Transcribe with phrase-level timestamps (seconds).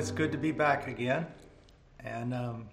[0.00, 1.26] it's good to be back again.
[2.02, 2.68] And um,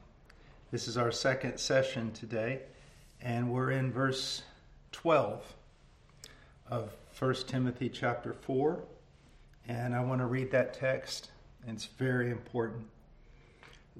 [0.71, 2.61] this is our second session today.
[3.19, 4.43] And we're in verse
[4.93, 5.43] 12
[6.69, 8.81] of 1 Timothy chapter 4.
[9.67, 11.31] And I want to read that text.
[11.67, 12.85] It's very important.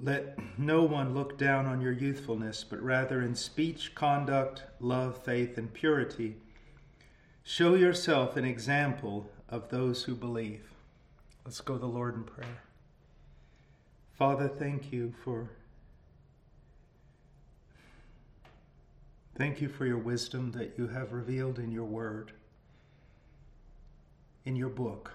[0.02, 5.58] Let no one look down on your youthfulness, but rather in speech, conduct, love, faith,
[5.58, 6.38] and purity,
[7.44, 10.72] show yourself an example of those who believe.
[11.44, 12.62] Let's go to the Lord in prayer.
[14.18, 15.48] Father, thank you for
[19.38, 22.32] thank you for your wisdom that you have revealed in your word,
[24.46, 25.12] in your book.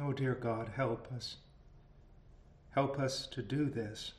[0.00, 1.36] Oh dear God, help us.
[2.70, 4.12] Help us to do this,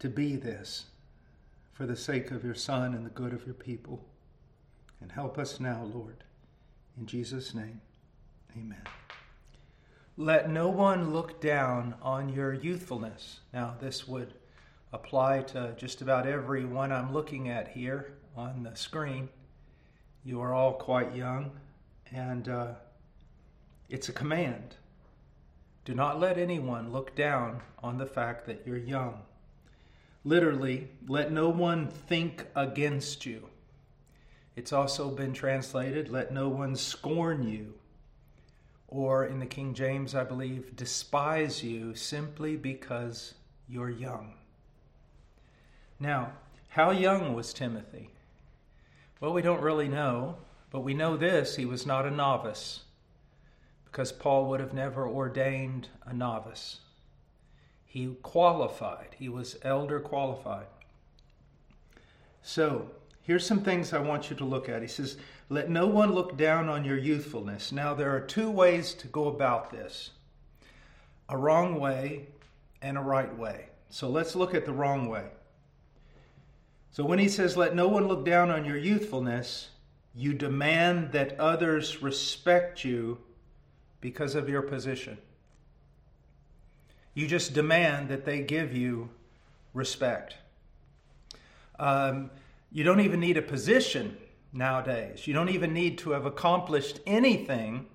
[0.00, 0.86] to be this,
[1.72, 4.04] for the sake of your Son and the good of your people.
[5.00, 6.24] And help us now, Lord.
[6.98, 7.80] In Jesus' name,
[8.56, 8.82] amen.
[10.16, 13.40] Let no one look down on your youthfulness.
[13.52, 14.34] Now, this would
[14.92, 19.28] apply to just about every one I'm looking at here on the screen.
[20.22, 21.50] You are all quite young,
[22.12, 22.74] and uh,
[23.88, 24.76] it's a command.
[25.84, 29.20] Do not let anyone look down on the fact that you're young.
[30.22, 33.48] Literally, let no one think against you.
[34.54, 37.74] It's also been translated, let no one scorn you
[38.88, 43.34] or in the King James, I believe, despise you simply because
[43.68, 44.34] you're young.
[45.98, 46.32] Now,
[46.68, 48.10] how young was Timothy?
[49.20, 50.36] Well, we don't really know,
[50.70, 52.82] but we know this he was not a novice,
[53.84, 56.80] because Paul would have never ordained a novice.
[57.84, 60.66] He qualified, he was elder qualified.
[62.42, 62.90] So,
[63.22, 64.82] here's some things I want you to look at.
[64.82, 65.16] He says,
[65.48, 67.70] let no one look down on your youthfulness.
[67.70, 70.10] Now, there are two ways to go about this
[71.28, 72.26] a wrong way
[72.82, 73.66] and a right way.
[73.88, 75.24] So let's look at the wrong way.
[76.90, 79.70] So when he says, Let no one look down on your youthfulness,
[80.14, 83.18] you demand that others respect you
[84.00, 85.18] because of your position.
[87.14, 89.08] You just demand that they give you
[89.72, 90.36] respect.
[91.78, 92.30] Um,
[92.70, 94.16] you don't even need a position
[94.54, 95.26] nowadays.
[95.26, 97.86] You don't even need to have accomplished anything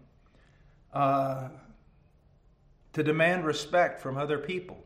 [0.94, 1.50] uh,
[2.94, 4.84] to demand respect from other people.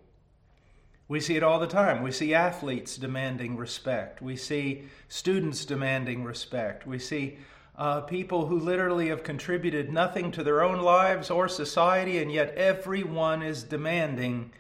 [1.07, 2.01] We see it all the time.
[2.01, 4.21] We see athletes demanding respect.
[4.21, 6.87] We see students demanding respect.
[6.87, 7.37] We see
[7.77, 12.55] uh, people who literally have contributed nothing to their own lives or society, and yet
[12.55, 14.51] everyone is demanding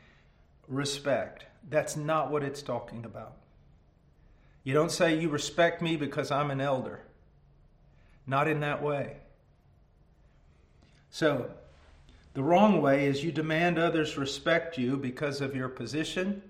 [0.67, 1.45] respect.
[1.69, 3.37] That's not what it's talking about.
[4.63, 7.01] You don't say, You respect me because I'm an elder.
[8.25, 9.17] Not in that way.
[11.09, 11.51] So,
[12.33, 16.41] the wrong way is you demand others respect you because of your position.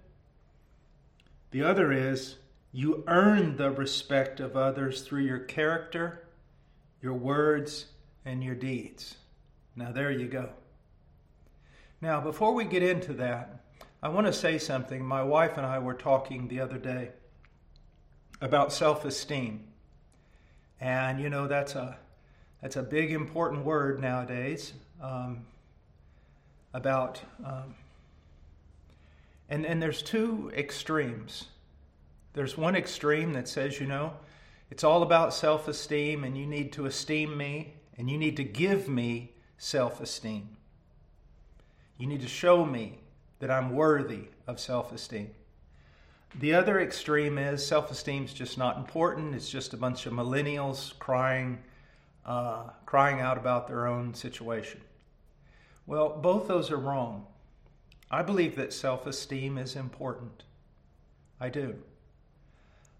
[1.51, 2.35] The other is
[2.71, 6.23] you earn the respect of others through your character,
[7.01, 7.87] your words,
[8.23, 9.15] and your deeds.
[9.75, 10.49] Now, there you go.
[11.99, 13.59] Now, before we get into that,
[14.01, 15.03] I want to say something.
[15.03, 17.11] My wife and I were talking the other day
[18.43, 19.63] about self esteem.
[20.79, 21.97] And you know, that's a,
[22.61, 25.45] that's a big, important word nowadays um,
[26.73, 27.21] about.
[27.43, 27.75] Um,
[29.49, 31.45] and, and there's two extremes.
[32.33, 34.13] There's one extreme that says, you know,
[34.69, 38.43] it's all about self esteem, and you need to esteem me, and you need to
[38.43, 40.57] give me self esteem.
[41.97, 42.99] You need to show me
[43.39, 45.29] that I'm worthy of self esteem.
[46.39, 49.35] The other extreme is self esteem is just not important.
[49.35, 51.59] It's just a bunch of millennials crying,
[52.25, 54.81] uh, crying out about their own situation.
[55.85, 57.27] Well, both those are wrong.
[58.09, 60.43] I believe that self esteem is important.
[61.39, 61.75] I do.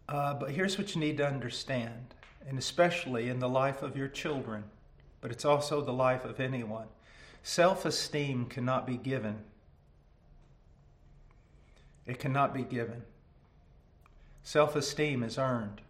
[0.07, 2.13] Uh, but here's what you need to understand,
[2.47, 4.65] and especially in the life of your children,
[5.21, 6.87] but it's also the life of anyone.
[7.41, 9.39] Self esteem cannot be given.
[12.05, 13.03] It cannot be given.
[14.43, 15.81] Self esteem is earned.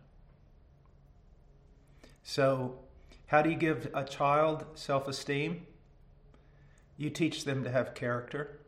[2.24, 2.80] So,
[3.28, 5.66] how do you give a child self esteem?
[6.96, 8.60] You teach them to have character.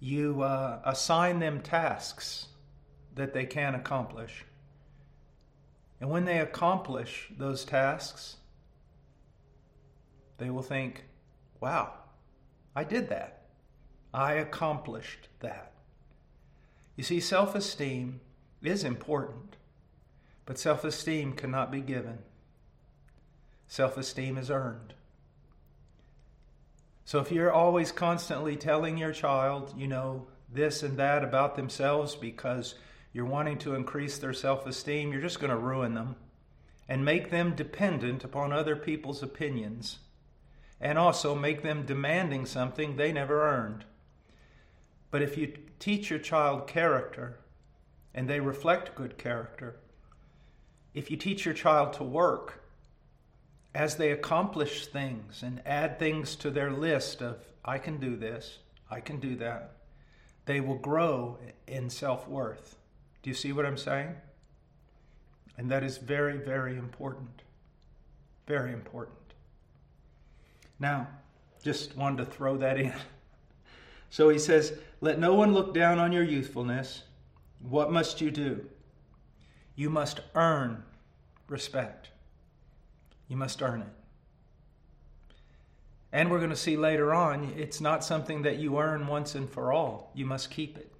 [0.00, 2.46] You uh, assign them tasks
[3.14, 4.44] that they can accomplish.
[6.00, 8.38] And when they accomplish those tasks,
[10.38, 11.04] they will think,
[11.60, 11.92] wow,
[12.74, 13.42] I did that.
[14.12, 15.71] I accomplished that.
[17.02, 18.20] You see, self esteem
[18.62, 19.56] is important,
[20.46, 22.20] but self esteem cannot be given.
[23.66, 24.94] self esteem is earned.
[27.04, 32.14] So if you're always constantly telling your child, you know, this and that about themselves
[32.14, 32.76] because
[33.12, 36.14] you're wanting to increase their self esteem, you're just going to ruin them
[36.88, 39.98] and make them dependent upon other people's opinions
[40.80, 43.86] and also make them demanding something they never earned.
[45.12, 47.38] But if you teach your child character
[48.14, 49.76] and they reflect good character,
[50.94, 52.64] if you teach your child to work
[53.74, 58.58] as they accomplish things and add things to their list of, I can do this,
[58.90, 59.76] I can do that,
[60.46, 61.38] they will grow
[61.68, 62.76] in self worth.
[63.22, 64.14] Do you see what I'm saying?
[65.58, 67.42] And that is very, very important.
[68.46, 69.18] Very important.
[70.80, 71.06] Now,
[71.62, 72.94] just wanted to throw that in.
[74.12, 77.04] So he says, Let no one look down on your youthfulness.
[77.66, 78.66] What must you do?
[79.74, 80.82] You must earn
[81.48, 82.10] respect.
[83.26, 83.88] You must earn it.
[86.12, 89.48] And we're going to see later on, it's not something that you earn once and
[89.48, 90.10] for all.
[90.14, 90.92] You must keep it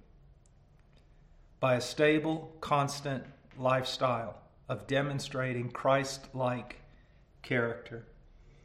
[1.59, 3.23] by a stable, constant
[3.59, 6.79] lifestyle of demonstrating Christ like
[7.43, 8.07] character.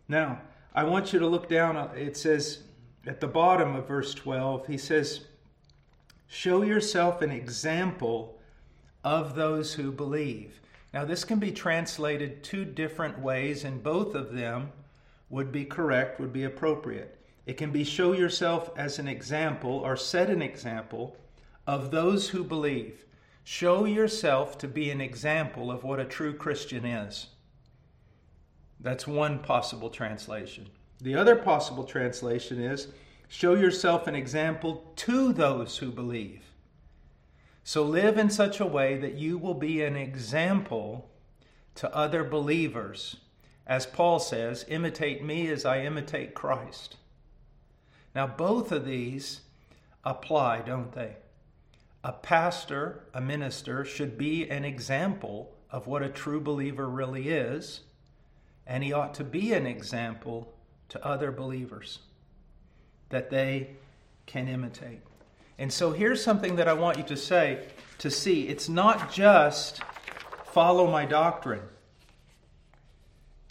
[0.08, 0.40] Now,
[0.74, 1.76] I want you to look down.
[1.76, 2.62] Uh, it says
[3.06, 5.20] at the bottom of verse 12, he says,
[6.26, 8.38] Show yourself an example
[9.02, 10.60] of those who believe.
[10.92, 14.72] Now, this can be translated two different ways, and both of them
[15.30, 17.18] would be correct, would be appropriate.
[17.46, 21.16] It can be show yourself as an example or set an example
[21.66, 23.04] of those who believe.
[23.44, 27.28] Show yourself to be an example of what a true Christian is.
[28.80, 30.68] That's one possible translation.
[31.00, 32.88] The other possible translation is
[33.28, 36.42] show yourself an example to those who believe.
[37.62, 41.10] So live in such a way that you will be an example
[41.76, 43.16] to other believers.
[43.66, 46.96] As Paul says, imitate me as I imitate Christ.
[48.14, 49.42] Now, both of these
[50.04, 51.16] apply, don't they?
[52.02, 57.82] A pastor, a minister, should be an example of what a true believer really is
[58.68, 60.52] and he ought to be an example
[60.88, 61.98] to other believers
[63.10, 63.70] that they
[64.26, 65.00] can imitate.
[65.58, 67.66] And so here's something that I want you to say
[67.98, 68.48] to see.
[68.48, 69.80] It's not just
[70.44, 71.62] follow my doctrine,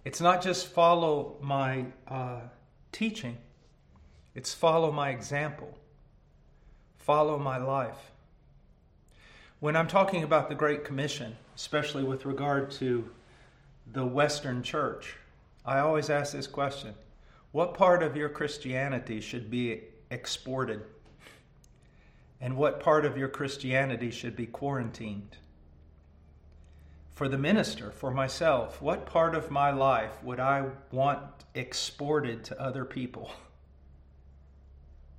[0.05, 2.41] it's not just follow my uh,
[2.91, 3.37] teaching,
[4.35, 5.77] it's follow my example,
[6.97, 8.11] follow my life.
[9.59, 13.09] When I'm talking about the Great Commission, especially with regard to
[13.91, 15.15] the Western church,
[15.65, 16.93] I always ask this question
[17.51, 20.83] What part of your Christianity should be exported?
[22.39, 25.37] And what part of your Christianity should be quarantined?
[27.15, 31.23] For the minister, for myself, what part of my life would I want
[31.55, 33.31] exported to other people?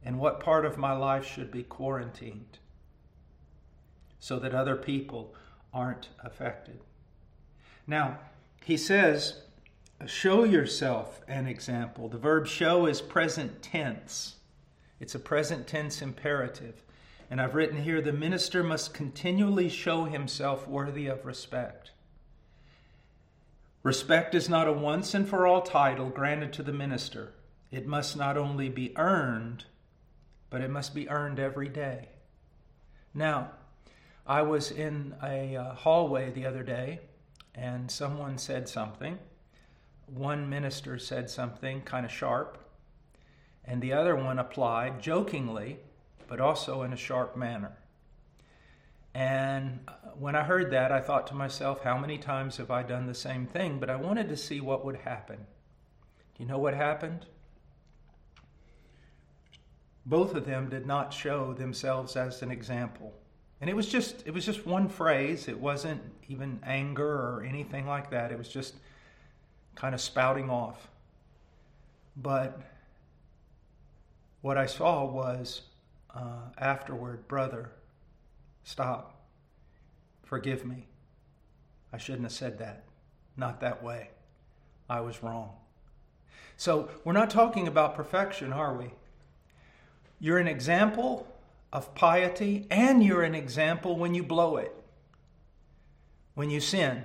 [0.04, 2.58] And what part of my life should be quarantined
[4.20, 5.34] so that other people
[5.74, 6.80] aren't affected?
[7.86, 8.20] Now,
[8.64, 9.42] he says,
[10.06, 12.08] show yourself an example.
[12.08, 14.36] The verb show is present tense,
[15.00, 16.82] it's a present tense imperative.
[17.30, 21.90] And I've written here the minister must continually show himself worthy of respect.
[23.82, 27.34] Respect is not a once and for all title granted to the minister.
[27.70, 29.66] It must not only be earned,
[30.48, 32.08] but it must be earned every day.
[33.12, 33.52] Now,
[34.26, 37.00] I was in a uh, hallway the other day
[37.54, 39.18] and someone said something.
[40.14, 42.58] One minister said something kind of sharp,
[43.64, 45.78] and the other one applied jokingly,
[46.26, 47.78] but also in a sharp manner.
[49.14, 49.80] And
[50.18, 53.14] when I heard that, I thought to myself, how many times have I done the
[53.14, 53.78] same thing?
[53.78, 55.38] But I wanted to see what would happen.
[56.36, 57.26] Do you know what happened?
[60.06, 63.12] Both of them did not show themselves as an example.
[63.60, 65.48] And it was just it was just one phrase.
[65.48, 68.30] It wasn't even anger or anything like that.
[68.30, 68.76] It was just
[69.78, 70.88] kind of spouting off.
[72.16, 72.60] But
[74.40, 75.62] what I saw was
[76.12, 77.70] uh, afterward, brother,
[78.64, 79.14] stop.
[80.24, 80.88] Forgive me.
[81.92, 82.84] I shouldn't have said that.
[83.36, 84.10] Not that way.
[84.90, 85.50] I was wrong.
[86.56, 88.90] So, we're not talking about perfection, are we?
[90.18, 91.28] You're an example
[91.72, 94.74] of piety, and you're an example when you blow it,
[96.34, 97.04] when you sin,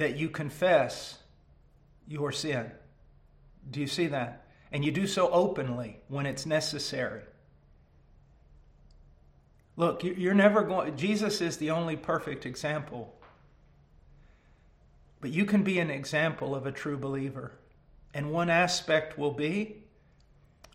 [0.00, 1.18] that you confess
[2.08, 2.70] your sin.
[3.70, 4.46] Do you see that?
[4.72, 7.20] And you do so openly when it's necessary.
[9.76, 13.14] Look, you're never going, Jesus is the only perfect example.
[15.20, 17.52] But you can be an example of a true believer.
[18.14, 19.82] And one aspect will be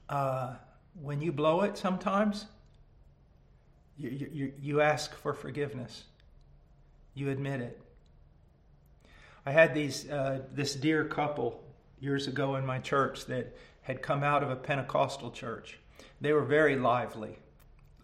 [0.08, 0.53] uh,
[1.01, 2.46] when you blow it sometimes,
[3.98, 6.03] you, you, you ask for forgiveness,
[7.15, 7.82] you admit it.
[9.46, 11.64] I had these, uh, this dear couple
[12.00, 15.78] years ago in my church that had come out of a Pentecostal church.
[16.20, 17.38] They were very lively,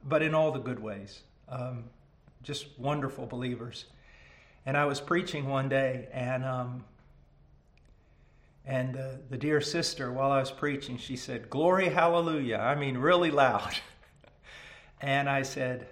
[0.04, 1.22] but in all the good ways.
[1.50, 1.86] Um,
[2.44, 3.86] just wonderful believers.
[4.66, 6.86] And I was preaching one day, and um,
[8.64, 12.98] and uh, the dear sister, while I was preaching, she said, "Glory, hallelujah!" I mean,
[12.98, 13.76] really loud.
[15.02, 15.88] and I said,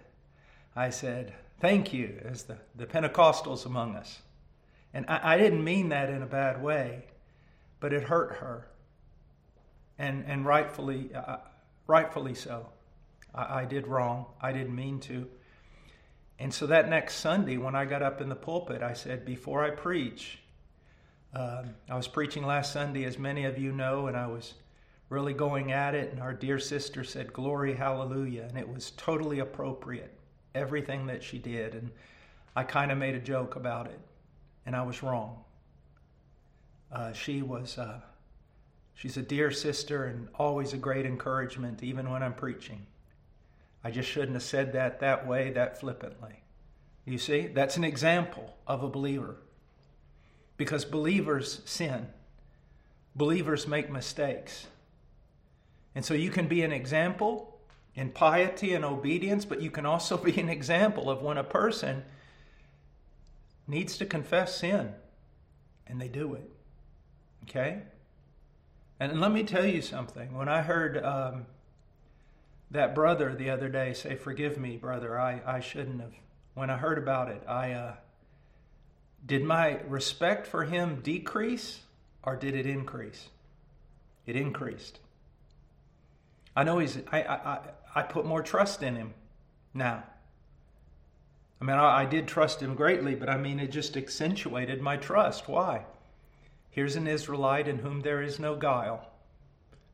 [0.75, 4.19] I said, "Thank you," as the the Pentecostals among us.
[4.93, 7.05] And I, I didn't mean that in a bad way,
[7.79, 8.67] but it hurt her,
[9.97, 11.37] and and rightfully, uh,
[11.87, 12.67] rightfully so.
[13.33, 14.25] I, I did wrong.
[14.41, 15.27] I didn't mean to.
[16.39, 19.63] And so that next Sunday, when I got up in the pulpit, I said, before
[19.63, 20.39] I preach,
[21.33, 24.53] uh, I was preaching last Sunday, as many of you know, and I was
[25.09, 26.11] really going at it.
[26.11, 28.45] And our dear sister said, Glory, hallelujah.
[28.47, 30.17] And it was totally appropriate,
[30.55, 31.75] everything that she did.
[31.75, 31.91] And
[32.55, 33.99] I kind of made a joke about it,
[34.65, 35.43] and I was wrong.
[36.91, 37.99] Uh, she was, uh,
[38.93, 42.85] she's a dear sister and always a great encouragement, even when I'm preaching.
[43.83, 46.43] I just shouldn't have said that that way, that flippantly.
[47.05, 49.37] You see, that's an example of a believer.
[50.57, 52.07] Because believers sin,
[53.15, 54.67] believers make mistakes.
[55.95, 57.59] And so you can be an example
[57.95, 62.03] in piety and obedience, but you can also be an example of when a person
[63.69, 64.93] needs to confess sin
[65.87, 66.49] and they do it.
[67.43, 67.83] Okay?
[68.99, 70.35] And let me tell you something.
[70.35, 71.45] When I heard um,
[72.71, 76.13] that brother the other day say, Forgive me, brother, I, I shouldn't have.
[76.55, 77.93] When I heard about it, I uh,
[79.25, 81.79] did my respect for him decrease
[82.23, 83.29] or did it increase?
[84.25, 84.99] It increased.
[86.55, 87.59] I know he's, I, I,
[87.95, 89.13] I put more trust in him
[89.73, 90.03] now.
[91.61, 94.97] I mean, I, I did trust him greatly, but I mean, it just accentuated my
[94.97, 95.47] trust.
[95.47, 95.85] Why?
[96.69, 99.09] Here's an Israelite in whom there is no guile,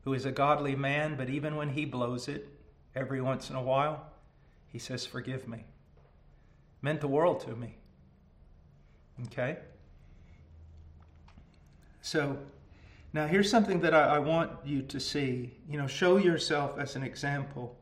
[0.04, 2.48] who is a godly man, but even when he blows it,
[2.94, 4.06] every once in a while,
[4.68, 5.64] he says, Forgive me.
[6.82, 7.76] Meant the world to me.
[9.26, 9.56] Okay?
[12.02, 12.38] So,
[13.12, 15.54] now here's something that I, I, want you to see.
[15.68, 17.76] You know, show yourself as an example.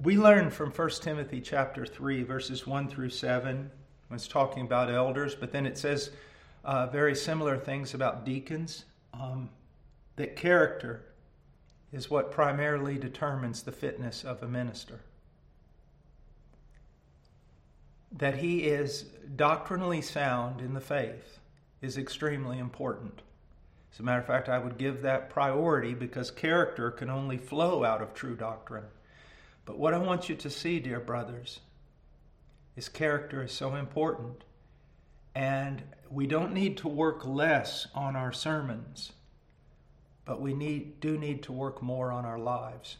[0.00, 3.68] We learn from 1 Timothy chapter 3, verses 1 through 7,
[4.06, 6.12] when it's talking about elders, but then it says
[6.64, 9.50] uh, very similar things about deacons, um,
[10.14, 11.02] that character
[11.92, 15.00] is what primarily determines the fitness of a minister.
[18.12, 19.02] That he is
[19.34, 21.40] doctrinally sound in the faith
[21.82, 23.22] is extremely important.
[23.92, 27.82] As a matter of fact, I would give that priority because character can only flow
[27.82, 28.84] out of true doctrine.
[29.68, 31.60] But what I want you to see, dear brothers,
[32.74, 34.42] is character is so important.
[35.34, 39.12] And we don't need to work less on our sermons
[40.28, 42.98] but we need, do need to work more on our lives.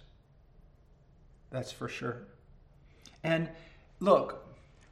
[1.50, 2.22] That's for sure.
[3.22, 3.50] And
[4.00, 4.46] look,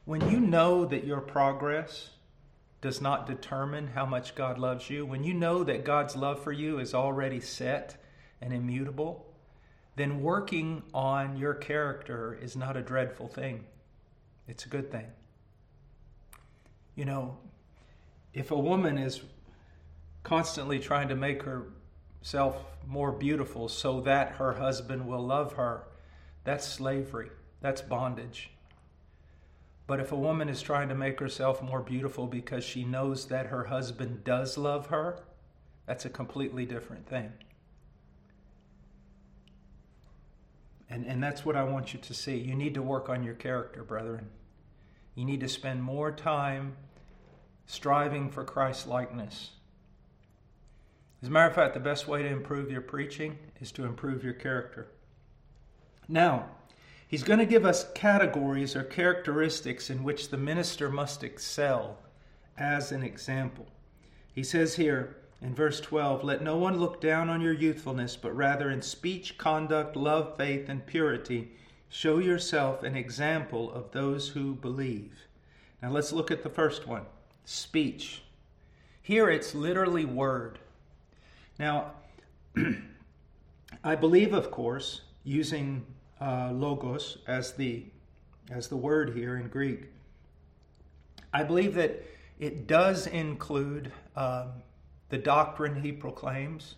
[0.05, 2.11] when you know that your progress
[2.79, 6.51] does not determine how much God loves you, when you know that God's love for
[6.51, 7.97] you is already set
[8.39, 9.26] and immutable,
[9.97, 13.65] then working on your character is not a dreadful thing.
[14.47, 15.07] It's a good thing.
[16.95, 17.37] You know,
[18.33, 19.21] if a woman is
[20.23, 21.67] constantly trying to make her
[22.21, 25.83] self more beautiful so that her husband will love her.
[26.43, 27.29] That's slavery.
[27.61, 28.51] That's bondage.
[29.87, 33.47] But if a woman is trying to make herself more beautiful because she knows that
[33.47, 35.23] her husband does love her,
[35.85, 37.31] that's a completely different thing.
[40.89, 42.37] And, and that's what I want you to see.
[42.37, 44.29] You need to work on your character, brethren.
[45.15, 46.77] You need to spend more time
[47.65, 49.51] striving for Christ likeness
[51.21, 54.23] as a matter of fact, the best way to improve your preaching is to improve
[54.23, 54.87] your character.
[56.07, 56.49] Now,
[57.07, 61.97] he's going to give us categories or characteristics in which the minister must excel
[62.55, 63.65] as an example.
[64.31, 68.35] He says here in verse 12, Let no one look down on your youthfulness, but
[68.35, 71.51] rather in speech, conduct, love, faith, and purity,
[71.89, 75.27] show yourself an example of those who believe.
[75.81, 77.05] Now let's look at the first one
[77.45, 78.23] speech.
[79.01, 80.59] Here it's literally word.
[81.59, 81.91] Now,
[83.83, 85.85] I believe, of course, using
[86.19, 87.85] uh, logos as the
[88.49, 89.85] as the word here in Greek.
[91.33, 92.03] I believe that
[92.39, 94.51] It does include um,
[95.09, 96.75] the doctrine he proclaims,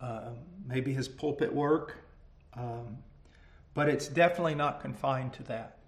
[0.00, 0.30] uh,
[0.66, 1.96] maybe his pulpit work,
[2.54, 2.98] um,
[3.74, 5.78] but it's definitely not confined to that.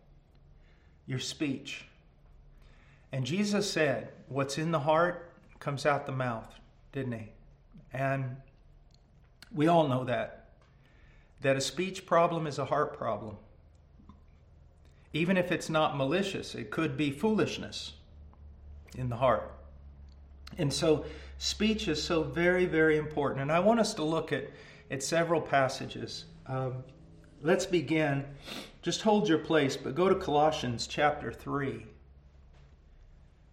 [1.06, 1.86] Your speech.
[3.12, 6.48] And Jesus said, What's in the heart comes out the mouth,
[6.92, 7.28] didn't he?
[7.92, 8.36] And
[9.52, 10.48] we all know that.
[11.42, 13.36] That a speech problem is a heart problem.
[15.12, 17.92] Even if it's not malicious, it could be foolishness
[18.96, 19.52] in the heart.
[20.58, 21.04] And so
[21.38, 23.42] speech is so very, very important.
[23.42, 24.50] And I want us to look at,
[24.90, 26.24] at several passages.
[26.46, 26.84] Um,
[27.42, 28.24] let's begin.
[28.82, 31.86] Just hold your place, but go to Colossians chapter 3.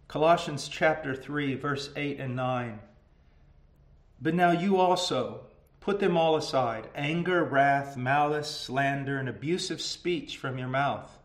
[0.07, 2.79] Colossians chapter 3, verse 8 and 9.
[4.21, 5.47] But now you also
[5.79, 11.20] put them all aside anger, wrath, malice, slander, and abusive speech from your mouth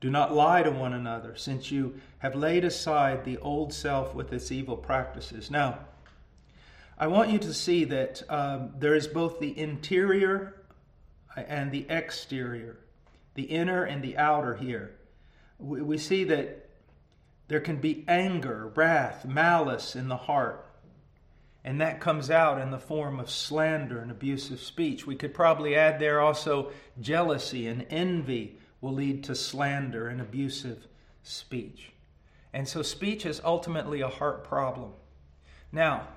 [0.00, 4.32] do not lie to one another, since you have laid aside the old self with
[4.32, 5.50] its evil practices.
[5.50, 5.78] Now,
[6.96, 10.62] I want you to see that um, there is both the interior
[11.36, 12.78] and the exterior,
[13.34, 14.94] the inner and the outer here.
[15.58, 16.68] We, we see that
[17.48, 20.64] there can be anger, wrath, malice in the heart.
[21.64, 25.06] And that comes out in the form of slander and abusive speech.
[25.06, 30.86] We could probably add there also jealousy and envy will lead to slander and abusive
[31.22, 31.92] speech.
[32.52, 34.92] And so speech is ultimately a heart problem.
[35.72, 36.08] Now,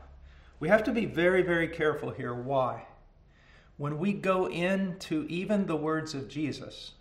[0.59, 2.33] we have to be very, very careful here.
[2.33, 2.85] Why?
[3.77, 6.93] When we go into even the words of Jesus,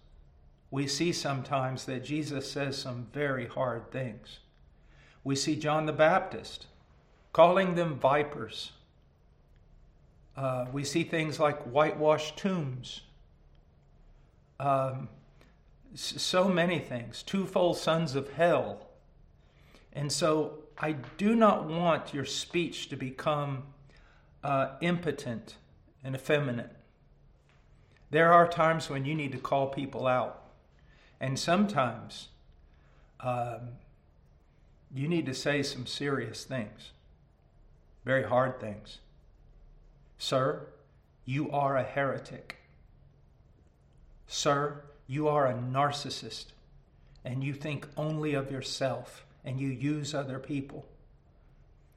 [0.71, 4.39] we see sometimes that Jesus says some very hard things.
[5.23, 6.67] We see John the Baptist
[7.33, 8.73] calling them vipers.
[10.37, 13.03] Uh, we see things like whitewashed tombs.
[14.59, 15.09] Um,
[15.95, 18.89] so many things, twofold sons of hell.
[19.93, 23.65] And so I do not want your speech to become
[24.45, 25.57] uh, impotent
[26.05, 26.71] and effeminate.
[28.11, 30.43] There are times when you need to call people out.
[31.21, 32.29] And sometimes
[33.21, 33.71] um,
[34.93, 36.93] you need to say some serious things,
[38.05, 38.99] very hard things.
[40.19, 40.67] Sir,
[41.25, 42.57] you are a heretic.
[44.27, 46.53] Sir, you are a narcissist
[47.25, 50.87] and you think only of yourself and you use other people.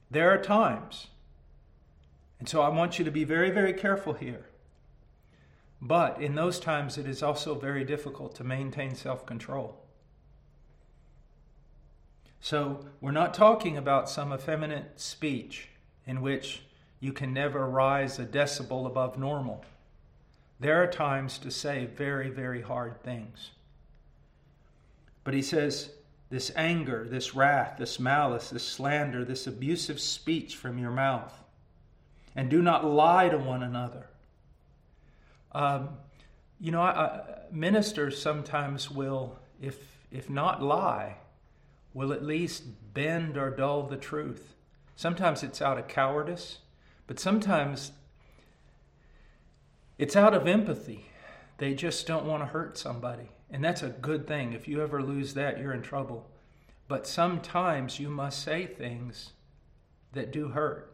[0.10, 1.10] There are times,
[2.40, 4.48] and so I want you to be very, very careful here.
[5.80, 9.78] But in those times, it is also very difficult to maintain self control.
[12.40, 15.70] So, we're not talking about some effeminate speech
[16.08, 16.64] in which
[17.00, 19.64] you can never rise a decibel above normal.
[20.64, 23.52] There are times to say very, very hard things.
[25.26, 25.90] But he says,
[26.30, 31.34] this anger, this wrath, this malice, this slander, this abusive speech from your mouth.
[32.34, 34.08] And do not lie to one another.
[35.52, 35.90] Um,
[36.62, 37.22] you know, I, I,
[37.52, 39.76] ministers sometimes will, if,
[40.14, 41.18] if not lie,
[41.94, 44.54] will at least bend or dull the truth.
[44.96, 46.60] Sometimes it's out of cowardice,
[47.06, 47.92] but sometimes
[49.98, 51.06] it's out of empathy.
[51.58, 53.30] They just don't want to hurt somebody.
[53.50, 54.54] And that's a good thing.
[54.54, 56.30] If you ever lose that, you're in trouble.
[56.88, 59.34] But sometimes you must say things
[60.14, 60.90] that do hurt.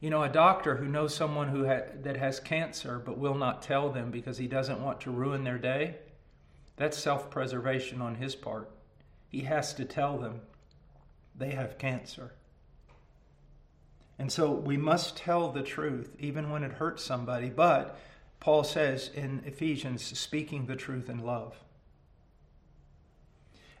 [0.00, 3.62] You know, a doctor who knows someone who ha- that has cancer but will not
[3.62, 5.96] tell them because he doesn't want to ruin their day,
[6.76, 8.70] that's self preservation on his part.
[9.28, 10.40] He has to tell them
[11.36, 12.32] they have cancer.
[14.20, 17.48] And so we must tell the truth, even when it hurts somebody.
[17.48, 17.98] But
[18.38, 21.56] Paul says in Ephesians, speaking the truth in love.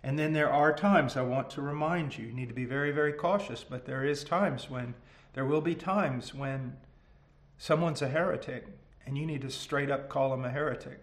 [0.02, 2.90] And then there are times I want to remind you, you need to be very,
[2.90, 4.94] very cautious, but there is times when,
[5.34, 6.78] there will be times when
[7.58, 8.66] someone's a heretic
[9.04, 11.02] and you need to straight up call them a heretic.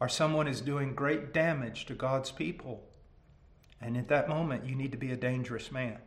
[0.00, 2.82] Or someone is doing great damage to God's people.
[3.80, 5.98] And at that moment, you need to be a dangerous man.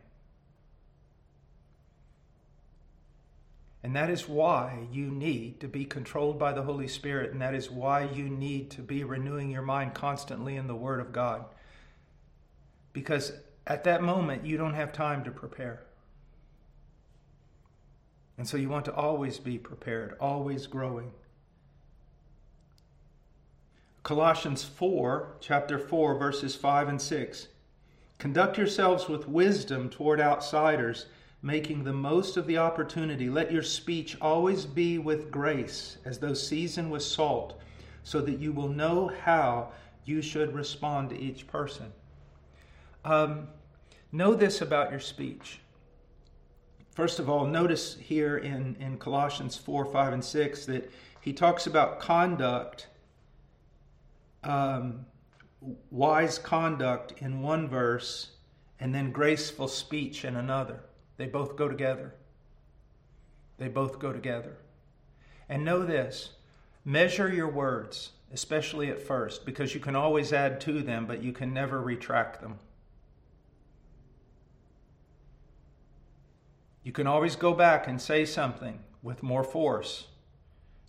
[3.82, 7.54] And that is why you need to be controlled by the Holy Spirit, and that
[7.54, 11.46] is why you need to be renewing your mind constantly in the Word of God.
[12.92, 13.32] Because
[13.66, 15.82] at that moment, you don't have time to prepare.
[18.36, 21.12] And so you want to always be prepared, always growing.
[24.02, 27.48] Colossians 4, chapter 4, verses 5 and 6.
[28.18, 31.06] Conduct yourselves with wisdom toward outsiders
[31.42, 33.30] making the most of the opportunity.
[33.30, 37.58] Let your speech always be with grace, as though seasoned with salt,
[38.02, 39.72] so that you will know how
[40.04, 41.92] you should respond to each person.
[43.04, 43.48] Um,
[44.12, 45.60] know this about your speech.
[46.90, 51.66] First of all, notice here in, in Colossians 4, 5, and 6 that he talks
[51.66, 52.88] about conduct,
[54.44, 55.06] um,
[55.90, 58.30] wise conduct in one verse,
[58.80, 60.80] and then graceful speech in another.
[61.20, 62.14] They both go together.
[63.58, 64.56] They both go together.
[65.50, 66.30] And know this
[66.82, 71.34] measure your words, especially at first, because you can always add to them, but you
[71.34, 72.58] can never retract them.
[76.84, 80.06] You can always go back and say something with more force,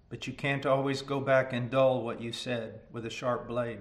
[0.07, 3.79] but you can't always go back and dull what you said with a sharp blade.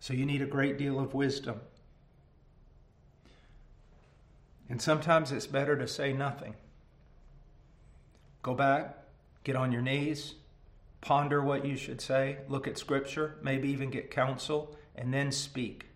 [0.00, 1.60] So you need a great deal of wisdom.
[4.68, 6.54] And sometimes it's better to say nothing.
[8.42, 8.98] Go back,
[9.44, 10.34] get on your knees,
[11.00, 15.86] ponder what you should say, look at Scripture, maybe even get counsel, and then speak.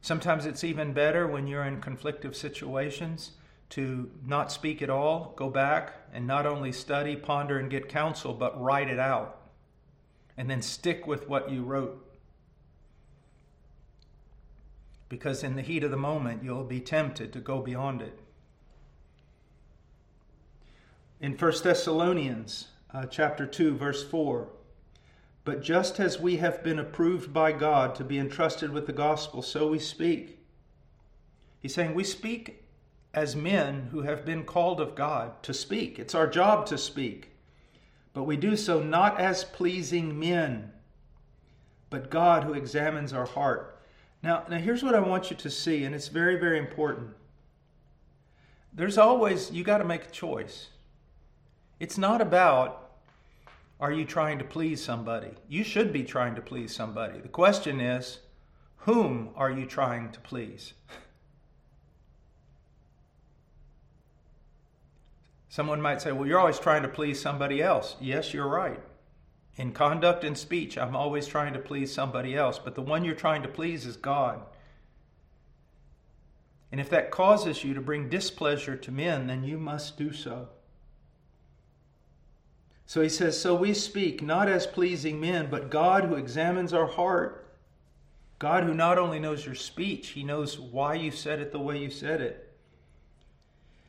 [0.00, 3.32] Sometimes it's even better when you're in conflictive situations
[3.70, 8.32] to not speak at all, go back and not only study, ponder, and get counsel,
[8.32, 9.40] but write it out.
[10.36, 12.07] And then stick with what you wrote.
[15.08, 18.18] Because in the heat of the moment, you'll be tempted to go beyond it.
[21.20, 24.48] In 1 Thessalonians uh, chapter 2, verse 4,
[25.44, 29.40] but just as we have been approved by God to be entrusted with the gospel,
[29.40, 30.38] so we speak.
[31.58, 32.64] He's saying we speak
[33.14, 35.98] as men who have been called of God to speak.
[35.98, 37.30] It's our job to speak.
[38.12, 40.72] But we do so not as pleasing men,
[41.90, 43.77] but God who examines our heart.
[44.22, 47.10] Now, now here's what I want you to see, and it's very, very important.
[48.72, 50.68] There's always, you got to make a choice.
[51.80, 52.88] It's not about
[53.80, 55.30] are you trying to please somebody?
[55.48, 57.20] You should be trying to please somebody.
[57.20, 58.18] The question is,
[58.78, 60.72] whom are you trying to please?
[65.48, 67.94] Someone might say, well, you're always trying to please somebody else.
[68.00, 68.80] Yes, you're right.
[69.58, 73.16] In conduct and speech, I'm always trying to please somebody else, but the one you're
[73.16, 74.40] trying to please is God.
[76.70, 80.48] And if that causes you to bring displeasure to men, then you must do so.
[82.86, 86.86] So he says, So we speak not as pleasing men, but God who examines our
[86.86, 87.44] heart.
[88.38, 91.78] God who not only knows your speech, he knows why you said it the way
[91.78, 92.48] you said it.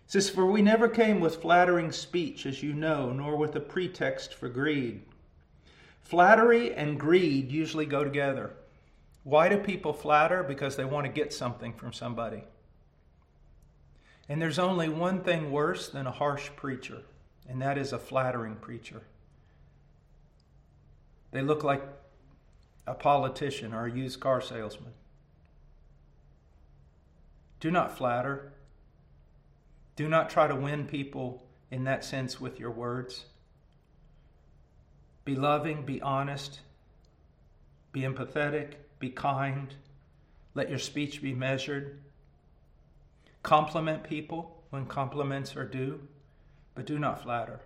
[0.07, 3.59] He says, For we never came with flattering speech, as you know, nor with a
[3.59, 5.03] pretext for greed.
[6.03, 8.53] Flattery and greed usually go together.
[9.23, 10.43] Why do people flatter?
[10.43, 12.43] Because they want to get something from somebody.
[14.27, 17.03] And there's only one thing worse than a harsh preacher
[17.49, 19.01] and that is a flattering preacher.
[21.31, 21.83] They look like
[22.85, 24.93] a politician or a used car salesman.
[27.59, 28.53] Do not flatter.
[29.95, 33.25] Do not try to win people in that sense with your words.
[35.29, 36.61] Be loving, be honest,
[37.91, 39.71] be empathetic, be kind.
[40.55, 41.99] Let your speech be measured.
[43.43, 45.99] Compliment people when compliments are due
[46.73, 47.59] but do not flatter.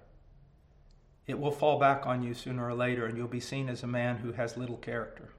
[1.25, 3.87] It will fall back on you sooner or later, and you'll be seen as a
[3.87, 5.29] man who has little character,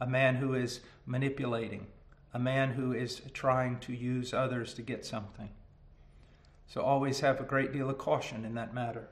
[0.00, 1.86] a man who is manipulating,
[2.34, 5.50] a man who is trying to use others to get something.
[6.66, 9.10] So always have a great deal of caution in that matter.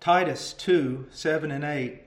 [0.00, 2.00] Titus 2 7 and 8.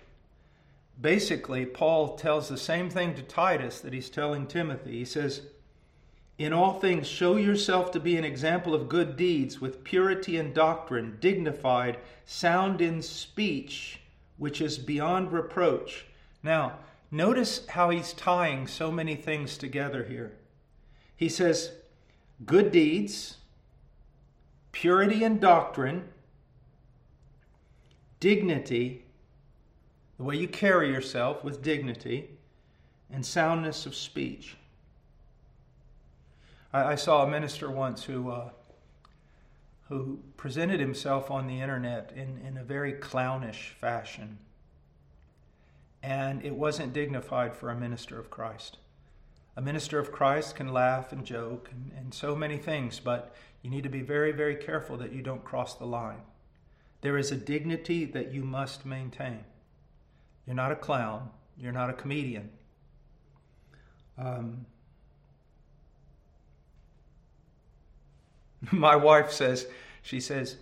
[0.99, 4.97] Basically, Paul tells the same thing to Titus that he's telling Timothy.
[4.97, 5.41] He says,
[6.39, 10.53] in all things, show yourself to be an example of good deeds with purity and
[10.53, 13.99] doctrine, dignified, sound in speech,
[14.37, 16.05] which is beyond reproach.
[16.41, 16.79] Now,
[17.11, 20.33] notice how he's tying so many things together here.
[21.15, 21.71] He says,
[22.43, 23.37] good deeds,
[24.71, 26.09] purity and doctrine,
[28.23, 29.03] dignity,
[30.15, 32.29] the way you carry yourself with dignity,
[33.11, 34.55] and soundness of speech.
[36.71, 38.51] I, I saw a minister once who uh,
[39.89, 44.37] who presented himself on the internet in, in a very clownish fashion.
[46.01, 48.77] And it wasn't dignified for a minister of Christ.
[49.57, 53.69] A minister of Christ can laugh and joke and, and so many things, but you
[53.69, 56.21] need to be very, very careful that you don't cross the line.
[57.03, 59.43] There is a dignity that you must maintain.
[60.47, 62.49] You're not a clown, you're not a comedian.
[64.17, 64.65] Um,
[68.71, 69.67] My wife says,
[70.01, 70.55] she says,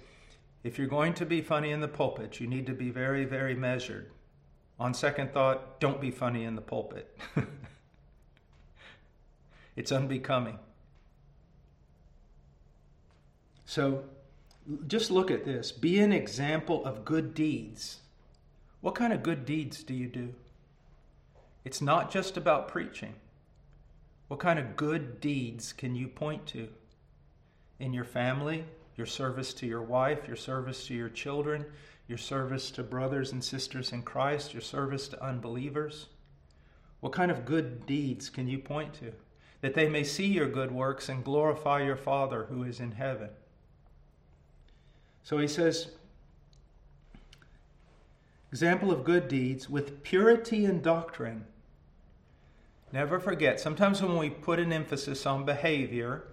[0.63, 3.54] if you're going to be funny in the pulpit, you need to be very, very
[3.54, 4.10] measured
[4.80, 7.15] On second thought, don't be funny in the pulpit.
[9.75, 10.58] it's unbecoming.
[13.65, 14.06] So
[14.88, 15.71] just look at this.
[15.71, 18.00] Be an example of good deeds.
[18.82, 20.34] What kind of good deeds do you do?
[21.63, 23.13] It's not just about preaching.
[24.28, 26.69] What kind of good deeds can you point to
[27.80, 31.65] in your family, your service to your wife, your service to your children,
[32.08, 36.08] your service to brothers and sisters in Christ, your service to unbelievers?
[37.02, 39.13] What kind of good deeds can you point to?
[39.62, 43.30] That they may see your good works and glorify your Father who is in heaven.
[45.24, 45.90] So he says,
[48.52, 51.46] example of good deeds with purity and doctrine.
[52.92, 56.26] Never forget, sometimes when we put an emphasis on behavior,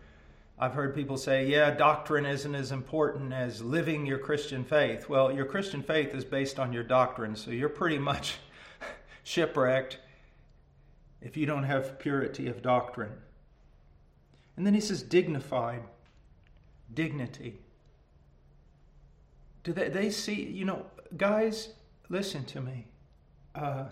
[0.59, 5.09] I've heard people say, yeah, doctrine isn't as important as living your Christian faith.
[5.09, 8.39] Well, your Christian faith is based on your doctrine, so you're pretty much
[9.23, 9.99] shipwrecked
[11.21, 13.13] if you don't have purity of doctrine.
[14.57, 15.83] And then he says, dignified,
[16.93, 17.61] dignity.
[19.69, 21.75] Do they, they see, you know, guys,
[22.09, 22.87] listen to me.
[23.55, 23.85] Uh,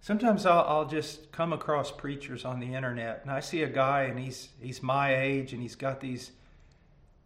[0.00, 4.02] sometimes I'll, I'll just come across preachers on the internet and I see a guy
[4.02, 6.30] and he's, he's my age and he's got these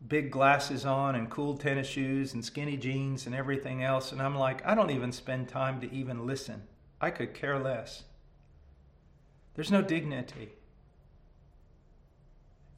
[0.09, 4.11] big glasses on and cool tennis shoes and skinny jeans and everything else.
[4.11, 6.63] And I'm like, I don't even spend time to even listen.
[7.03, 8.05] I could care less.
[9.57, 10.53] There's no dignity.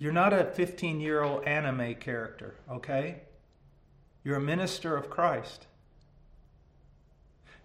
[0.01, 3.21] You're not a 15 year old anime character, okay?
[4.25, 5.67] You're a minister of Christ.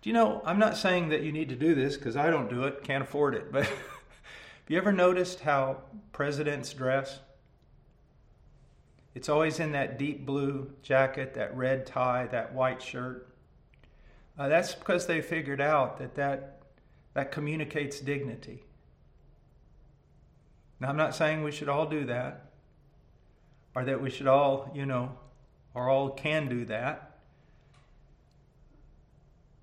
[0.02, 2.50] Do you know, I'm not saying that you need to do this because I don't
[2.50, 3.76] do it, can't afford it, but have
[4.68, 7.20] you ever noticed how presidents dress?
[9.16, 13.28] It's always in that deep blue jacket, that red tie, that white shirt.
[14.38, 16.58] Uh, that's because they figured out that, that
[17.18, 18.64] that communicates dignity.
[20.80, 22.52] Now, I'm not saying we should all do that
[23.74, 25.18] or that we should all, you know,
[25.78, 27.12] or all can do that.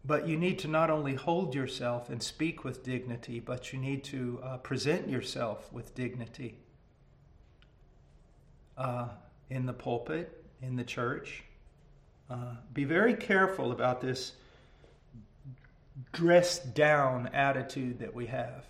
[0.04, 4.04] But you need to not only hold yourself and speak with dignity, but you need
[4.04, 6.54] to uh, present yourself with dignity
[8.78, 9.08] uh,
[9.50, 11.42] in the pulpit, in the church.
[12.30, 14.34] Uh, be very careful about this
[16.12, 18.64] dressed down attitude that we have.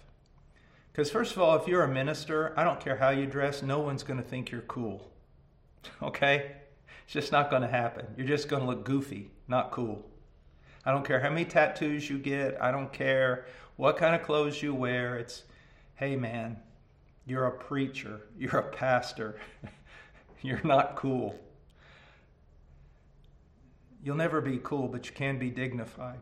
[0.93, 3.81] Because, first of all, if you're a minister, I don't care how you dress, no
[3.81, 5.11] one's going to think you're cool.
[6.03, 6.53] Okay?
[7.05, 8.07] It's just not going to happen.
[8.17, 10.05] You're just going to look goofy, not cool.
[10.85, 12.61] I don't care how many tattoos you get.
[12.61, 15.17] I don't care what kind of clothes you wear.
[15.17, 15.45] It's,
[15.95, 16.59] hey man,
[17.27, 18.21] you're a preacher.
[18.39, 19.37] You're a pastor.
[20.43, 21.39] you're not cool.
[24.03, 26.21] You'll never be cool, but you can be dignified.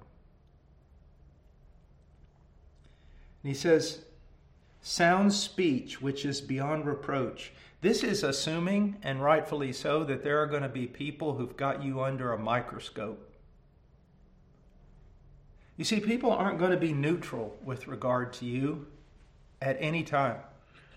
[3.42, 4.02] And he says,
[4.80, 7.52] sound speech which is beyond reproach.
[7.82, 11.82] This is assuming, and rightfully so, that there are going to be people who've got
[11.82, 13.28] you under a microscope.
[15.76, 18.86] You see, people aren't going to be neutral with regard to you
[19.60, 20.36] at any time.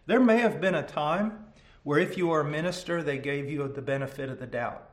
[0.06, 1.46] There may have been a time
[1.82, 4.88] where if you were a minister, they gave you the benefit of the doubt.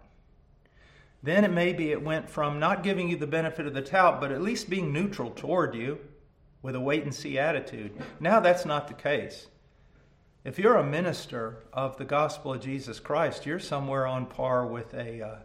[1.22, 4.18] Then it may be it went from not giving you the benefit of the doubt,
[4.18, 5.98] but at least being neutral toward you
[6.62, 7.92] with a wait and see attitude.
[8.18, 9.48] Now that's not the case.
[10.44, 14.92] If you're a minister of the gospel of Jesus Christ, you're somewhere on par with
[14.92, 15.36] a, uh,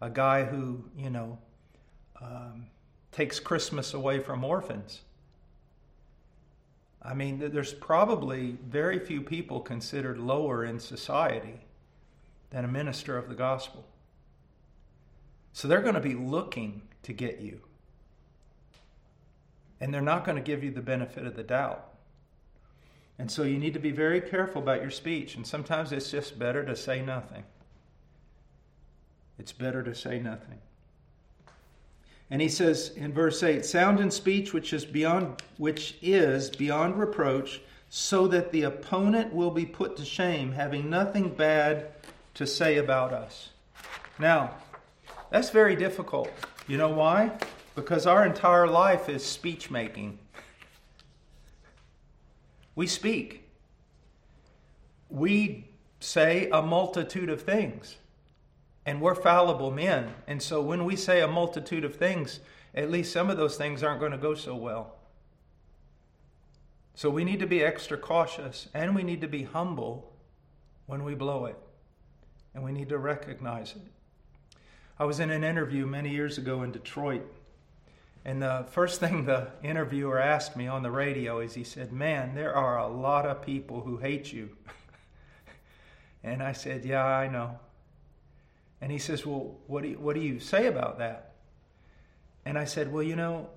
[0.00, 1.38] a guy who, you know,
[2.20, 2.66] um,
[3.12, 5.02] takes Christmas away from orphans.
[7.02, 11.60] I mean, there's probably very few people considered lower in society
[12.50, 13.84] than a minister of the gospel.
[15.52, 17.60] So they're going to be looking to get you.
[19.80, 21.84] And they're not going to give you the benefit of the doubt.
[23.18, 25.34] And so you need to be very careful about your speech.
[25.34, 27.44] And sometimes it's just better to say nothing.
[29.38, 30.58] It's better to say nothing.
[32.30, 36.98] And he says in verse 8, sound in speech which is beyond which is beyond
[36.98, 41.88] reproach, so that the opponent will be put to shame, having nothing bad
[42.34, 43.50] to say about us.
[44.18, 44.54] Now,
[45.30, 46.30] that's very difficult.
[46.66, 47.32] You know why?
[47.74, 50.18] Because our entire life is speech making.
[52.78, 53.42] We speak.
[55.10, 57.96] We say a multitude of things.
[58.86, 60.14] And we're fallible men.
[60.28, 62.38] And so when we say a multitude of things,
[62.76, 64.94] at least some of those things aren't going to go so well.
[66.94, 70.12] So we need to be extra cautious and we need to be humble
[70.86, 71.58] when we blow it.
[72.54, 73.82] And we need to recognize it.
[75.00, 77.26] I was in an interview many years ago in Detroit,
[78.24, 82.34] And the first thing the interviewer asked me on the radio is he said, Man,
[82.34, 84.50] there are a lot of people who hate you.
[86.22, 87.58] and I said, Yeah, I know.
[88.80, 91.32] And he says, Well, what do you, what do you say about that?
[92.44, 93.48] And I said, Well, you know,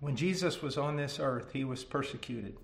[0.00, 2.56] when Jesus was on this earth, he was persecuted.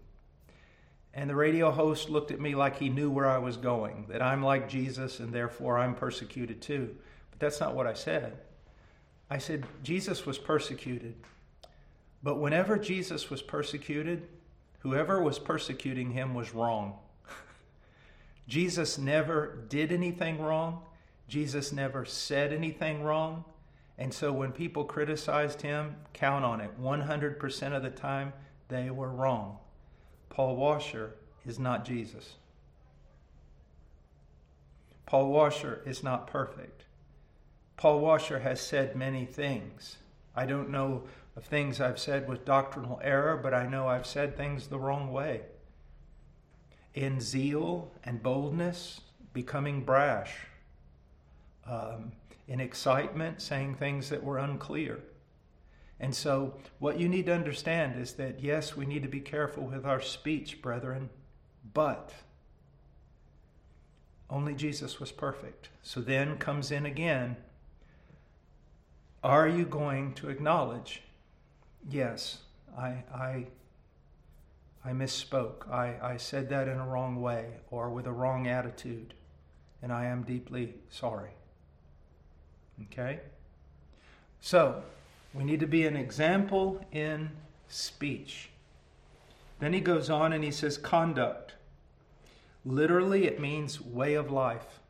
[1.15, 4.23] And the radio host looked at me like he knew where I was going, that
[4.23, 6.97] I'm like Jesus and therefore I'm persecuted too.
[7.31, 8.39] But that's not what I said.
[9.29, 11.15] I said, Jesus was persecuted.
[12.23, 14.29] But whenever Jesus was persecuted,
[14.81, 16.99] whoever was persecuting him was wrong.
[18.49, 20.83] Jesus never did anything wrong.
[21.29, 23.45] Jesus never said anything wrong.
[23.99, 26.81] And so when people criticized him, count on it.
[26.81, 28.33] 100% of the time,
[28.69, 29.59] they were wrong.
[30.29, 31.15] Paul Washer
[31.47, 32.37] is not Jesus.
[35.07, 36.85] Paul Washer is not perfect.
[37.77, 39.97] Paul Washer has said many things.
[40.35, 41.03] I don't know
[41.37, 45.13] of things I've said with doctrinal error, but I know I've said things the wrong
[45.13, 45.43] way.
[46.95, 49.01] In zeal and boldness,
[49.33, 50.35] becoming brash.
[51.67, 52.13] Um,
[52.49, 55.01] in excitement, saying things that were unclear.
[56.01, 59.65] And so, what you need to understand is that yes, we need to be careful
[59.65, 61.09] with our speech, brethren,
[61.73, 62.13] but
[64.29, 65.69] only Jesus was perfect.
[65.83, 67.37] So then comes in again
[69.23, 71.03] are you going to acknowledge,
[71.91, 72.39] yes,
[72.77, 73.47] I, I,
[74.85, 75.71] I misspoke.
[75.71, 79.15] I, I said that in a wrong way or with a wrong attitude,
[79.83, 81.31] and I am deeply sorry.
[82.85, 83.21] Okay?
[84.41, 84.83] So,
[85.35, 87.31] we need to be an example in
[87.69, 88.51] speech.
[89.61, 91.55] Then he goes on and he says, conduct.
[92.65, 94.81] Literally, it means way of life,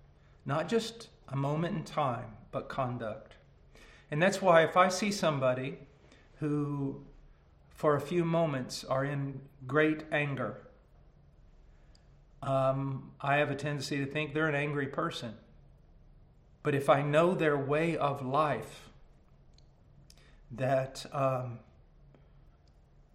[0.45, 3.35] not just a moment in time, but conduct.
[4.11, 5.79] And that's why if I see somebody
[6.43, 7.01] who,
[7.71, 10.57] for a few moments, are in great anger,
[12.43, 15.35] um, I have a tendency to think they're an angry person.
[16.65, 18.91] But if I know their way of life,
[20.51, 21.61] that um,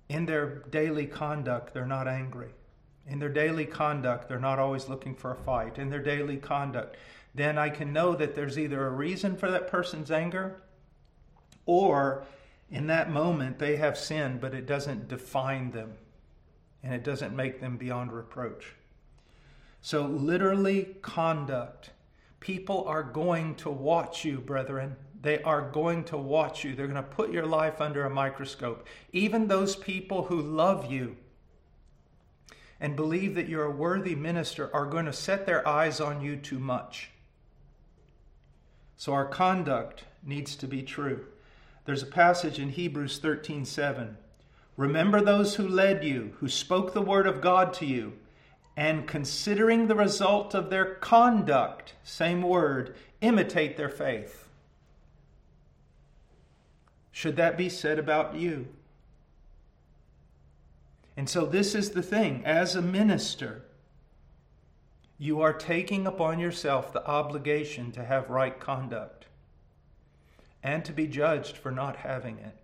[0.08, 2.52] in their daily conduct, they're not angry.
[3.06, 5.78] In their daily conduct, they're not always looking for a fight.
[5.78, 6.96] In their daily conduct,
[7.36, 10.62] then I can know that there's either a reason for that person's anger
[11.66, 12.24] or
[12.70, 15.94] in that moment they have sinned, but it doesn't define them
[16.84, 18.74] and it doesn't make them beyond reproach.
[19.82, 21.92] So, literally, conduct
[22.40, 24.96] People are going to watch you, brethren.
[25.22, 26.76] They are going to watch you.
[26.76, 28.88] They're going to put your life under a microscope.
[29.12, 31.18] Even those people who love you
[32.80, 36.36] and believe that you're a worthy minister are going to set their eyes on you
[36.36, 37.10] too much.
[38.98, 41.26] So our conduct needs to be true.
[41.88, 44.18] There's a passage in Hebrews 13:7.
[44.76, 48.20] Remember those who led you, who spoke the word of God to you
[48.76, 54.50] and considering the result of their conduct, same word, imitate their faith.
[57.10, 58.68] Should that be said about you?
[61.16, 63.64] And so, this is the thing as a minister,
[65.18, 69.18] you are taking upon yourself the obligation to have right conduct
[70.64, 72.56] and to be judged for not having it.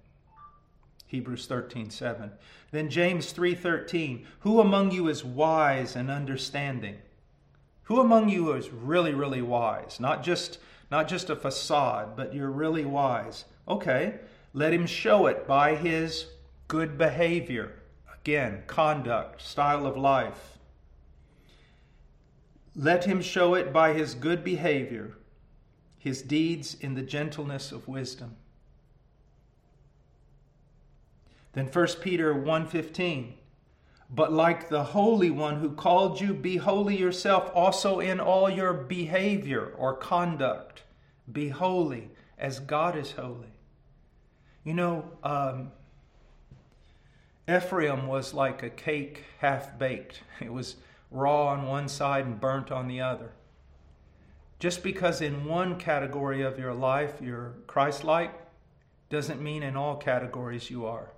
[1.07, 2.31] Hebrews 13, 7.
[2.71, 6.97] Then James 3:13, who among you is wise and understanding?
[7.83, 9.99] Who among you is really, really wise?
[9.99, 10.57] Not just
[10.89, 13.45] not just a facade, but you're really wise.
[13.67, 14.19] Okay,
[14.53, 16.27] let him show it by his
[16.67, 17.73] good behavior.
[18.21, 20.57] Again, conduct, style of life.
[22.75, 25.17] Let him show it by his good behavior,
[26.03, 28.35] his deeds in the gentleness of wisdom.
[31.53, 33.35] Then 1 Peter 1:15
[34.09, 38.73] But like the holy one who called you be holy yourself also in all your
[38.73, 40.83] behavior or conduct
[41.31, 43.53] be holy as God is holy.
[44.65, 45.71] You know, um,
[47.47, 50.21] Ephraim was like a cake half baked.
[50.41, 50.75] It was
[51.09, 53.31] raw on one side and burnt on the other.
[54.63, 58.33] Just because in one category of your life you're Christ like
[59.09, 61.11] doesn't mean in all categories you are.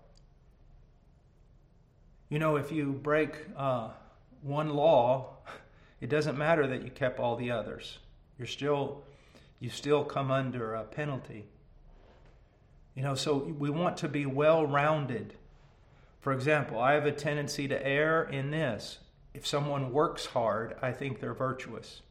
[2.27, 3.89] You know, if you break uh,
[4.41, 5.35] one law,
[6.01, 7.99] it doesn't matter that you kept all the others.
[8.39, 9.03] You're still,
[9.59, 11.45] you still come under a penalty.
[12.95, 15.35] You know, so we want to be well rounded.
[16.19, 18.97] For example, I have a tendency to err in this.
[19.35, 22.01] If someone works hard, I think they're virtuous.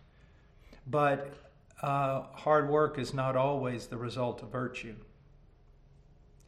[0.86, 1.32] But
[1.82, 4.94] uh, hard work is not always the result of virtue.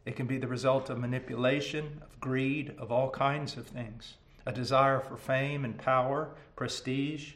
[0.05, 4.15] It can be the result of manipulation, of greed, of all kinds of things,
[4.45, 7.33] a desire for fame and power, prestige.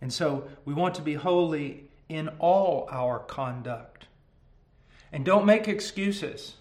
[0.00, 4.06] And so we want to be holy in all our conduct.
[5.10, 6.56] And don't make excuses,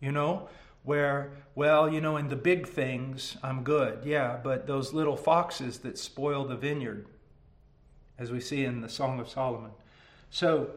[0.00, 0.48] you know,
[0.82, 4.00] where, well, you know, in the big things, I'm good.
[4.04, 7.06] Yeah, but those little foxes that spoil the vineyard,
[8.18, 9.70] as we see in the Song of Solomon.
[10.30, 10.70] So,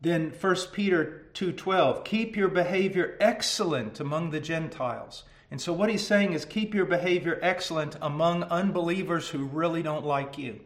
[0.00, 5.24] then 1 Peter 2:12, keep your behavior excellent among the Gentiles.
[5.50, 10.06] And so what he's saying is keep your behavior excellent among unbelievers who really don't
[10.06, 10.60] like you.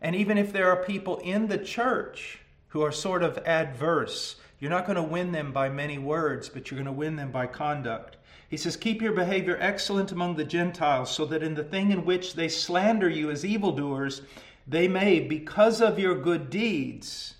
[0.00, 4.70] And even if there are people in the church who are sort of adverse, you're
[4.70, 7.46] not going to win them by many words, but you're going to win them by
[7.46, 8.16] conduct.
[8.54, 12.04] He says, Keep your behavior excellent among the Gentiles, so that in the thing in
[12.04, 14.22] which they slander you as evildoers,
[14.64, 17.34] they may, because of your good deeds,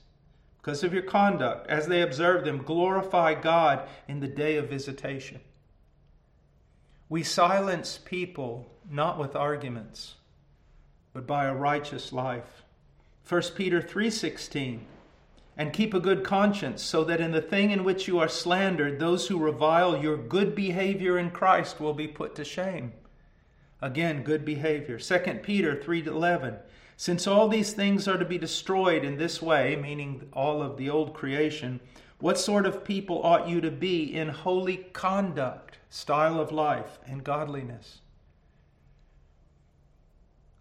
[0.60, 5.40] because of your conduct, as they observe them, glorify God in the day of visitation.
[7.08, 10.16] We silence people not with arguments,
[11.12, 12.64] but by a righteous life.
[13.28, 14.80] 1 Peter 3:16
[15.56, 18.98] and keep a good conscience so that in the thing in which you are slandered
[18.98, 22.92] those who revile your good behavior in Christ will be put to shame.
[23.80, 24.98] Again, good behavior.
[24.98, 26.58] 2 Peter 3:11
[26.96, 30.88] since all these things are to be destroyed in this way, meaning all of the
[30.88, 31.80] old creation,
[32.18, 37.24] what sort of people ought you to be in holy conduct, style of life, and
[37.24, 38.00] godliness?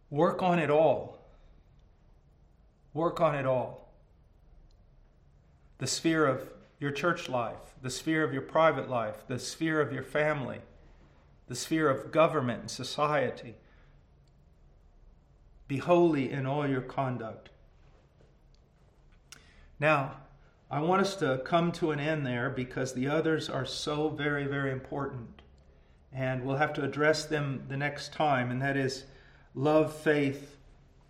[0.10, 1.20] Work on it all.
[2.94, 3.83] Work on it all.
[5.84, 9.92] The sphere of your church life, the sphere of your private life, the sphere of
[9.92, 10.62] your family,
[11.50, 13.56] the sphere of government and society
[15.68, 17.50] be holy in all your conduct.
[19.78, 20.14] Now,
[20.72, 24.46] I want us to come to an end there because the others are so very,
[24.46, 25.42] very important.
[26.14, 29.04] And we'll have to address them the next time, and that is
[29.54, 30.56] love, faith,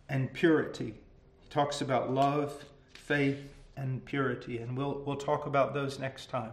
[0.09, 0.95] and purity.
[1.41, 2.65] He talks about love,
[2.95, 6.51] faith, and purity, and we'll, we'll talk about those next time.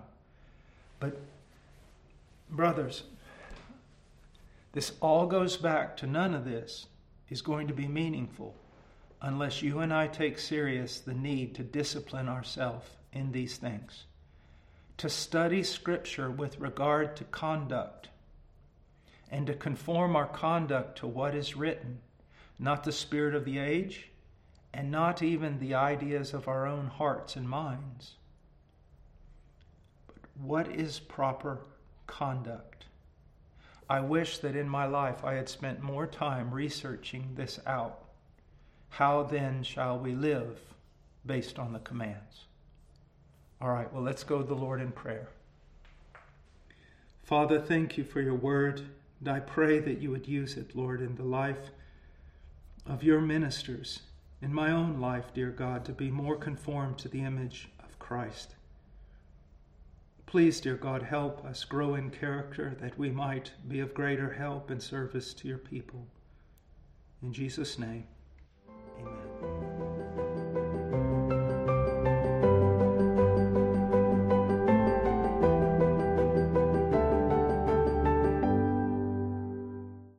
[0.98, 1.20] But,
[2.48, 3.04] brothers,
[4.72, 6.86] this all goes back to none of this
[7.28, 8.54] is going to be meaningful
[9.22, 14.04] unless you and I take serious the need to discipline ourselves in these things.
[14.98, 18.08] To study Scripture with regard to conduct
[19.30, 22.00] and to conform our conduct to what is written,
[22.58, 24.09] not the spirit of the age
[24.72, 28.14] and not even the ideas of our own hearts and minds.
[30.06, 31.60] But what is proper
[32.06, 32.86] conduct?
[33.88, 38.04] I wish that in my life I had spent more time researching this out.
[38.90, 40.60] How then shall we live
[41.26, 42.44] based on the commands?
[43.60, 45.28] All right, well, let's go to the Lord in prayer.
[47.24, 48.82] Father, thank you for your word,
[49.20, 51.70] and I pray that you would use it, Lord, in the life
[52.86, 54.00] of your ministers,
[54.42, 58.54] in my own life, dear God, to be more conformed to the image of Christ.
[60.26, 64.70] Please, dear God, help us grow in character that we might be of greater help
[64.70, 66.06] and service to your people.
[67.22, 68.04] In Jesus' name.